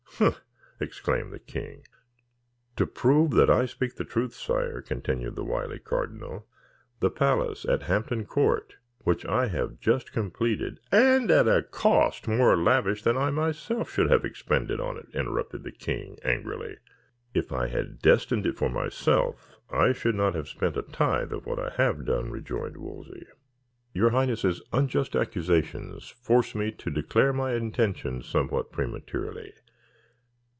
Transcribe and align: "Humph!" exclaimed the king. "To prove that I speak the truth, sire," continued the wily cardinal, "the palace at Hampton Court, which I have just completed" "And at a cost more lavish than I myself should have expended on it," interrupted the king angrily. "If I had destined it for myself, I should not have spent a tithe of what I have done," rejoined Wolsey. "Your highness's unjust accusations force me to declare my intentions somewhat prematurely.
"Humph!" 0.19 0.43
exclaimed 0.79 1.33
the 1.33 1.39
king. 1.39 1.81
"To 2.75 2.85
prove 2.85 3.31
that 3.31 3.49
I 3.49 3.65
speak 3.65 3.95
the 3.95 4.05
truth, 4.05 4.35
sire," 4.35 4.79
continued 4.79 5.35
the 5.35 5.43
wily 5.43 5.79
cardinal, 5.79 6.45
"the 6.99 7.09
palace 7.09 7.65
at 7.65 7.83
Hampton 7.83 8.25
Court, 8.27 8.75
which 8.99 9.25
I 9.25 9.47
have 9.47 9.79
just 9.79 10.11
completed" 10.11 10.79
"And 10.91 11.31
at 11.31 11.47
a 11.47 11.63
cost 11.63 12.27
more 12.27 12.55
lavish 12.55 13.01
than 13.01 13.17
I 13.17 13.31
myself 13.31 13.89
should 13.91 14.11
have 14.11 14.23
expended 14.23 14.79
on 14.79 14.95
it," 14.97 15.07
interrupted 15.15 15.63
the 15.63 15.71
king 15.71 16.19
angrily. 16.23 16.77
"If 17.33 17.51
I 17.51 17.67
had 17.67 17.97
destined 17.99 18.45
it 18.45 18.57
for 18.57 18.69
myself, 18.69 19.55
I 19.71 19.91
should 19.91 20.13
not 20.15 20.35
have 20.35 20.47
spent 20.47 20.77
a 20.77 20.83
tithe 20.83 21.33
of 21.33 21.47
what 21.47 21.57
I 21.57 21.71
have 21.81 22.05
done," 22.05 22.29
rejoined 22.29 22.77
Wolsey. 22.77 23.25
"Your 23.91 24.11
highness's 24.11 24.61
unjust 24.71 25.15
accusations 25.15 26.09
force 26.09 26.53
me 26.53 26.71
to 26.73 26.91
declare 26.91 27.33
my 27.33 27.53
intentions 27.55 28.27
somewhat 28.27 28.71
prematurely. 28.71 29.53